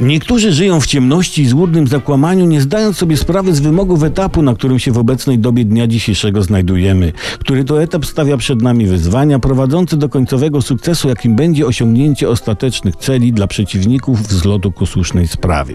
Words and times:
Niektórzy 0.00 0.52
żyją 0.52 0.80
w 0.80 0.86
ciemności 0.86 1.42
i 1.42 1.46
złudnym 1.46 1.86
zakłamaniu, 1.86 2.46
nie 2.46 2.60
zdając 2.60 2.96
sobie 2.96 3.16
sprawy 3.16 3.54
z 3.54 3.60
wymogów 3.60 4.02
etapu, 4.02 4.42
na 4.42 4.54
którym 4.54 4.78
się 4.78 4.92
w 4.92 4.98
obecnej 4.98 5.38
dobie 5.38 5.64
dnia 5.64 5.86
dzisiejszego 5.86 6.42
znajdujemy, 6.42 7.12
który 7.38 7.64
to 7.64 7.82
etap 7.82 8.06
stawia 8.06 8.36
przed 8.36 8.62
nami 8.62 8.86
wyzwania 8.86 9.38
prowadzące 9.38 9.96
do 9.96 10.08
końcowego 10.08 10.62
sukcesu, 10.62 11.08
jakim 11.08 11.36
będzie 11.36 11.66
osiągnięcie 11.66 12.28
ostatecznych 12.28 12.96
celi 12.96 13.32
dla 13.32 13.46
przeciwników 13.46 14.22
wzlotu 14.22 14.72
ku 14.72 14.86
słusznej 14.86 15.28
sprawie. 15.28 15.74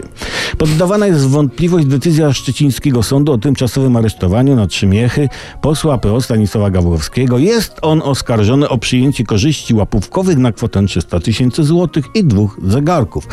Poddawana 0.58 1.06
jest 1.06 1.20
w 1.20 1.30
wątpliwość 1.30 1.86
decyzja 1.86 2.32
szczecińskiego 2.32 3.02
sądu 3.02 3.32
o 3.32 3.38
tymczasowym 3.38 3.96
aresztowaniu 3.96 4.56
na 4.56 4.66
trzy 4.66 4.86
miechy 4.86 5.28
posła 5.60 5.98
PO 5.98 6.20
Stanisława 6.20 6.70
Gawłowskiego. 6.70 7.38
Jest 7.38 7.76
on 7.82 8.02
oskarżony 8.04 8.68
o 8.68 8.78
przyjęcie 8.78 9.24
korzyści 9.24 9.74
łapówkowych 9.74 10.38
na 10.38 10.52
kwotę 10.52 10.86
300 10.86 11.20
tysięcy 11.20 11.64
złotych 11.64 12.04
i 12.14 12.24
dwóch 12.24 12.60
zegarków. 12.62 13.28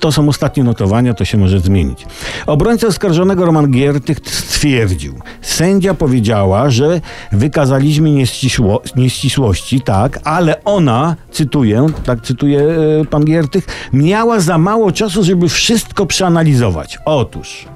To 0.00 0.12
są 0.12 0.28
ostatnie 0.28 0.64
notowania, 0.64 1.14
to 1.14 1.24
się 1.24 1.38
może 1.38 1.60
zmienić. 1.60 2.06
Obrońca 2.46 2.86
oskarżonego 2.86 3.46
Roman 3.46 3.70
Giertych 3.70 4.18
stwierdził, 4.24 5.14
sędzia 5.42 5.94
powiedziała, 5.94 6.70
że 6.70 7.00
wykazaliśmy 7.32 8.10
nieścisło, 8.10 8.82
nieścisłości, 8.96 9.80
tak, 9.80 10.20
ale 10.24 10.64
ona, 10.64 11.16
cytuję, 11.30 11.86
tak 12.04 12.20
cytuje 12.22 12.60
e, 12.60 13.04
pan 13.04 13.24
Giertych, 13.24 13.66
miała 13.92 14.40
za 14.40 14.58
mało 14.58 14.92
czasu, 14.92 15.24
żeby 15.24 15.48
wszystko 15.48 16.06
przeanalizować. 16.06 16.98
Otóż... 17.04 17.66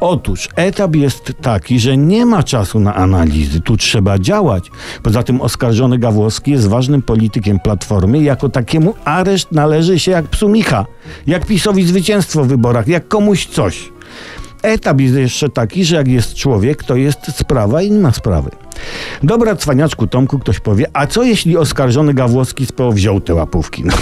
Otóż 0.00 0.48
etap 0.56 0.96
jest 0.96 1.32
taki, 1.42 1.80
że 1.80 1.96
nie 1.96 2.26
ma 2.26 2.42
czasu 2.42 2.80
na 2.80 2.94
analizy. 2.94 3.60
Tu 3.60 3.76
trzeba 3.76 4.18
działać. 4.18 4.70
Poza 5.02 5.22
tym 5.22 5.40
oskarżony 5.40 5.98
Gawłowski 5.98 6.50
jest 6.50 6.68
ważnym 6.68 7.02
politykiem 7.02 7.60
Platformy. 7.60 8.22
Jako 8.22 8.48
takiemu 8.48 8.94
areszt 9.04 9.52
należy 9.52 9.98
się 9.98 10.10
jak 10.10 10.26
psu 10.26 10.48
Micha. 10.48 10.86
Jak 11.26 11.46
PiSowi 11.46 11.84
zwycięstwo 11.84 12.44
w 12.44 12.48
wyborach. 12.48 12.88
Jak 12.88 13.08
komuś 13.08 13.46
coś. 13.46 13.92
Etap 14.62 15.00
jest 15.00 15.14
jeszcze 15.14 15.48
taki, 15.48 15.84
że 15.84 15.96
jak 15.96 16.08
jest 16.08 16.34
człowiek, 16.34 16.84
to 16.84 16.96
jest 16.96 17.38
sprawa 17.38 17.82
i 17.82 17.90
nie 17.90 17.98
ma 17.98 18.12
sprawy. 18.12 18.50
Dobra, 19.22 19.56
cwaniaczku 19.56 20.06
Tomku, 20.06 20.38
ktoś 20.38 20.60
powie, 20.60 20.86
a 20.92 21.06
co 21.06 21.22
jeśli 21.22 21.56
oskarżony 21.56 22.14
Gawłowski 22.14 22.66
z 22.66 22.72
PO 22.72 22.92
wziął 22.92 23.20
te 23.20 23.34
łapówki? 23.34 23.84
No, 23.84 23.92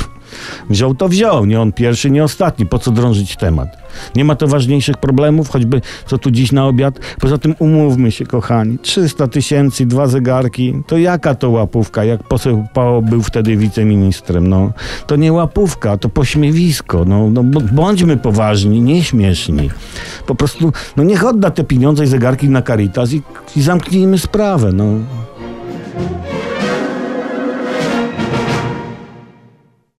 wziął 0.71 0.95
to 0.95 1.09
wziął, 1.09 1.45
nie 1.45 1.61
on 1.61 1.73
pierwszy, 1.73 2.11
nie 2.11 2.25
ostatni. 2.25 2.67
Po 2.67 2.79
co 2.79 2.91
drążyć 2.91 3.37
temat? 3.37 3.69
Nie 4.17 4.25
ma 4.25 4.37
to 4.37 4.49
ważniejszych 4.49 4.97
problemów, 4.97 5.49
choćby 5.49 5.81
co 6.07 6.19
tu 6.19 6.31
dziś 6.31 6.53
na 6.53 6.67
obiad. 6.67 6.99
Poza 7.21 7.39
tym 7.39 7.55
umówmy 7.59 8.13
się, 8.13 8.27
kochani, 8.27 8.79
300 8.79 9.29
tysięcy, 9.29 9.87
dwa 9.87 10.07
zegarki, 10.07 10.83
to 10.87 10.99
jaka 10.99 11.35
to 11.35 11.51
łapówka? 11.51 12.05
Jak 12.05 12.23
poseł 12.23 12.67
PO 12.75 13.03
był 13.03 13.23
wtedy 13.23 13.57
wiceministrem, 13.57 14.47
no. 14.47 14.73
To 15.07 15.17
nie 15.17 15.33
łapówka, 15.33 15.97
to 15.97 16.09
pośmiewisko, 16.09 17.05
no, 17.05 17.31
no 17.31 17.43
bądźmy 17.73 18.17
poważni, 18.17 18.81
nie 18.81 19.05
śmieszni. 19.05 19.71
Po 20.27 20.35
prostu, 20.35 20.73
no 20.97 21.05
niech 21.05 21.25
odda 21.25 21.51
te 21.51 21.65
pieniądze 21.65 22.05
i 22.05 22.07
zegarki 22.07 22.49
na 22.49 22.63
Caritas 22.63 23.13
i, 23.13 23.23
i 23.57 23.63
zamknijmy 23.63 24.19
sprawę, 24.19 24.73
no. 24.73 24.85